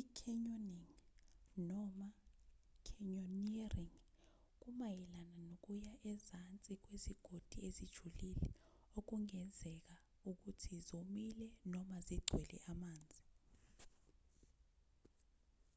[0.00, 0.86] i-canyoning
[1.68, 2.08] noma:
[2.86, 3.92] canyoneering
[4.62, 8.48] kumayelana nokuya ezansi kwezigodi ezijulile
[8.98, 9.96] okungezeka
[10.30, 13.22] ukuthi zomile noma zigcwele amanzi